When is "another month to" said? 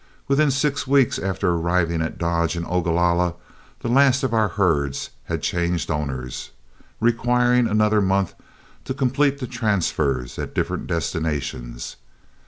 7.67-8.95